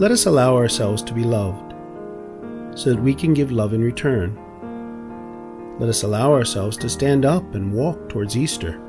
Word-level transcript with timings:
let 0.00 0.10
us 0.10 0.24
allow 0.24 0.56
ourselves 0.56 1.02
to 1.02 1.12
be 1.12 1.24
loved 1.24 1.74
so 2.74 2.88
that 2.88 3.02
we 3.02 3.14
can 3.14 3.34
give 3.34 3.52
love 3.52 3.74
in 3.74 3.82
return. 3.82 4.34
Let 5.78 5.90
us 5.90 6.04
allow 6.04 6.32
ourselves 6.32 6.78
to 6.78 6.88
stand 6.88 7.26
up 7.26 7.54
and 7.54 7.70
walk 7.70 8.08
towards 8.08 8.34
Easter. 8.34 8.80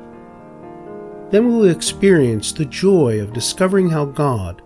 Then 1.28 1.48
we 1.48 1.54
will 1.54 1.68
experience 1.68 2.52
the 2.52 2.64
joy 2.64 3.20
of 3.20 3.34
discovering 3.34 3.90
how 3.90 4.06
God 4.06 4.62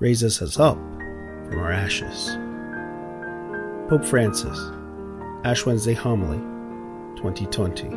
raises 0.00 0.42
us 0.42 0.60
up 0.60 0.76
from 0.76 1.58
our 1.58 1.72
ashes. 1.72 2.36
Pope 3.88 4.04
Francis, 4.04 4.58
Ash 5.44 5.64
Wednesday 5.64 5.94
Homily, 5.94 6.40
2020. 7.16 7.88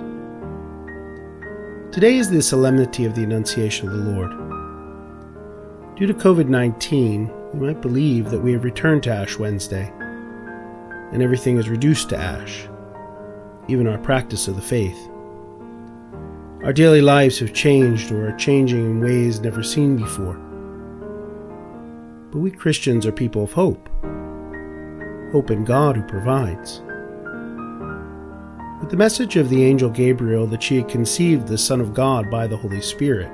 Today 1.92 2.16
is 2.16 2.30
the 2.30 2.42
solemnity 2.42 3.04
of 3.04 3.14
the 3.14 3.24
Annunciation 3.24 3.90
of 3.90 3.94
the 3.94 4.10
Lord. 4.10 4.32
Due 5.98 6.08
to 6.08 6.14
COVID 6.14 6.48
19, 6.48 7.43
we 7.54 7.68
might 7.68 7.82
believe 7.82 8.32
that 8.32 8.42
we 8.42 8.52
have 8.52 8.64
returned 8.64 9.04
to 9.04 9.12
Ash 9.14 9.38
Wednesday, 9.38 9.92
and 11.12 11.22
everything 11.22 11.58
is 11.58 11.70
reduced 11.70 12.10
to 12.10 12.18
ash, 12.18 12.68
even 13.68 13.88
our 13.88 14.00
practice 14.00 14.48
of 14.48 14.56
the 14.56 14.62
faith. 14.62 14.98
Our 16.64 16.74
daily 16.74 17.02
lives 17.02 17.40
have 17.40 17.54
changed 17.54 18.12
or 18.12 18.30
are 18.30 18.38
changing 18.38 18.80
in 18.80 19.02
ways 19.02 19.40
never 19.40 19.62
seen 19.62 19.98
before. 19.98 20.36
But 22.32 22.40
we 22.40 22.50
Christians 22.50 23.06
are 23.06 23.12
people 23.12 23.44
of 23.44 23.54
hope 23.54 23.90
hope 25.34 25.50
in 25.50 25.66
God 25.66 25.96
who 25.96 26.04
provides. 26.04 26.84
With 28.80 28.92
the 28.92 28.98
message 28.98 29.36
of 29.36 29.50
the 29.50 29.64
angel 29.64 29.90
Gabriel 29.90 30.46
that 30.46 30.62
she 30.62 30.76
had 30.76 30.88
conceived 30.88 31.48
the 31.48 31.58
Son 31.58 31.82
of 31.82 31.96
God 31.96 32.30
by 32.30 32.46
the 32.46 32.56
Holy 32.56 32.82
Spirit, 32.82 33.32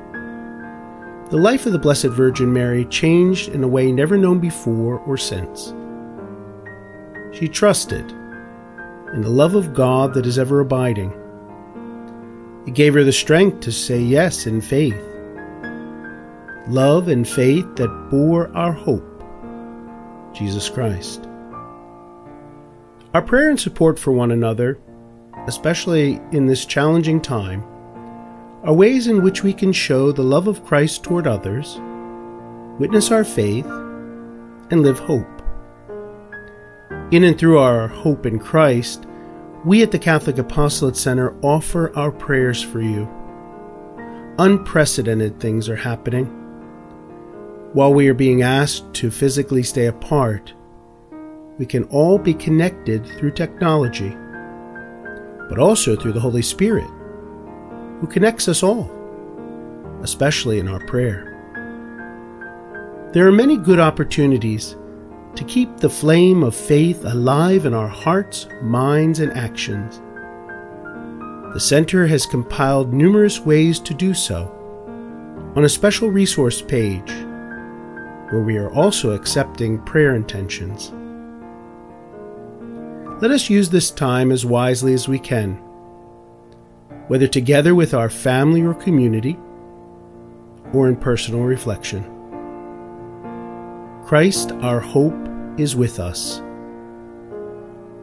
the 1.29 1.37
life 1.37 1.67
of 1.67 1.73
the 1.73 1.79
Blessed 1.79 2.07
Virgin 2.07 2.51
Mary 2.51 2.85
changed 2.85 3.49
in 3.49 3.63
a 3.63 3.67
way 3.67 3.91
never 3.91 4.17
known 4.17 4.39
before 4.39 4.97
or 4.99 5.15
since. 5.15 5.75
She 7.37 7.47
trusted 7.47 8.09
in 9.13 9.21
the 9.21 9.29
love 9.29 9.53
of 9.53 9.75
God 9.75 10.15
that 10.15 10.25
is 10.25 10.39
ever 10.39 10.59
abiding. 10.59 11.13
It 12.65 12.73
gave 12.73 12.95
her 12.95 13.03
the 13.03 13.11
strength 13.11 13.59
to 13.61 13.71
say 13.71 13.99
yes 13.99 14.47
in 14.47 14.59
faith. 14.59 14.99
Love 16.67 17.07
and 17.07 17.27
faith 17.27 17.75
that 17.75 18.09
bore 18.09 18.55
our 18.57 18.73
hope, 18.73 19.23
Jesus 20.33 20.67
Christ. 20.67 21.27
Our 23.13 23.21
prayer 23.21 23.49
and 23.49 23.59
support 23.59 23.99
for 23.99 24.11
one 24.11 24.31
another, 24.31 24.79
especially 25.45 26.19
in 26.31 26.47
this 26.47 26.65
challenging 26.65 27.21
time, 27.21 27.63
are 28.63 28.73
ways 28.73 29.07
in 29.07 29.21
which 29.21 29.43
we 29.43 29.53
can 29.53 29.71
show 29.71 30.11
the 30.11 30.21
love 30.21 30.47
of 30.47 30.65
Christ 30.65 31.03
toward 31.03 31.27
others, 31.27 31.79
witness 32.77 33.11
our 33.11 33.23
faith, 33.23 33.65
and 33.65 34.83
live 34.83 34.99
hope. 34.99 35.27
In 37.11 37.23
and 37.23 37.37
through 37.37 37.57
our 37.59 37.87
hope 37.87 38.25
in 38.25 38.37
Christ, 38.37 39.05
we 39.65 39.81
at 39.81 39.91
the 39.91 39.99
Catholic 39.99 40.37
Apostolate 40.37 40.97
Center 40.97 41.35
offer 41.41 41.95
our 41.97 42.11
prayers 42.11 42.61
for 42.61 42.81
you. 42.81 43.09
Unprecedented 44.37 45.39
things 45.39 45.69
are 45.69 45.75
happening. 45.75 46.25
While 47.73 47.93
we 47.93 48.07
are 48.09 48.13
being 48.13 48.41
asked 48.41 48.93
to 48.95 49.11
physically 49.11 49.63
stay 49.63 49.85
apart, 49.85 50.53
we 51.57 51.65
can 51.65 51.85
all 51.85 52.17
be 52.17 52.33
connected 52.33 53.05
through 53.05 53.31
technology, 53.31 54.15
but 55.49 55.59
also 55.59 55.95
through 55.95 56.13
the 56.13 56.19
Holy 56.19 56.41
Spirit, 56.41 56.89
who 57.99 58.07
connects 58.07 58.47
us 58.47 58.63
all, 58.63 58.89
especially 60.01 60.59
in 60.59 60.67
our 60.67 60.79
prayer. 60.85 61.25
There 63.13 63.27
are 63.27 63.31
many 63.31 63.57
good 63.57 63.79
opportunities 63.79 64.75
to 65.35 65.43
keep 65.43 65.77
the 65.77 65.89
flame 65.89 66.43
of 66.43 66.55
faith 66.55 67.03
alive 67.05 67.65
in 67.65 67.73
our 67.73 67.87
hearts, 67.87 68.47
minds, 68.61 69.19
and 69.19 69.31
actions. 69.33 70.01
The 71.53 71.59
Center 71.59 72.05
has 72.07 72.25
compiled 72.25 72.93
numerous 72.93 73.39
ways 73.39 73.79
to 73.79 73.93
do 73.93 74.13
so 74.13 74.55
on 75.55 75.65
a 75.65 75.69
special 75.69 76.09
resource 76.09 76.61
page 76.61 77.09
where 78.31 78.43
we 78.43 78.57
are 78.57 78.71
also 78.73 79.13
accepting 79.13 79.79
prayer 79.79 80.15
intentions. 80.15 80.91
Let 83.21 83.31
us 83.31 83.49
use 83.49 83.69
this 83.69 83.89
time 83.91 84.31
as 84.31 84.45
wisely 84.45 84.93
as 84.93 85.07
we 85.07 85.17
can, 85.19 85.59
whether 87.09 87.27
together 87.27 87.75
with 87.75 87.93
our 87.93 88.09
family 88.09 88.61
or 88.61 88.73
community, 88.73 89.37
or 90.73 90.87
in 90.87 90.95
personal 90.95 91.41
reflection. 91.41 92.03
Christ, 94.05 94.51
our 94.61 94.79
hope, 94.79 95.27
is 95.59 95.75
with 95.75 95.99
us. 95.99 96.41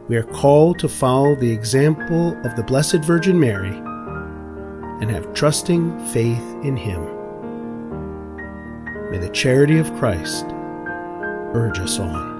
We 0.09 0.17
are 0.17 0.23
called 0.23 0.79
to 0.79 0.89
follow 0.89 1.35
the 1.35 1.51
example 1.51 2.37
of 2.45 2.55
the 2.55 2.63
Blessed 2.63 2.99
Virgin 2.99 3.39
Mary 3.39 3.75
and 5.01 5.09
have 5.09 5.33
trusting 5.33 5.97
faith 6.07 6.43
in 6.63 6.75
Him. 6.75 7.01
May 9.09 9.19
the 9.19 9.29
charity 9.29 9.77
of 9.77 9.93
Christ 9.95 10.45
urge 11.53 11.79
us 11.79 11.97
on. 11.97 12.36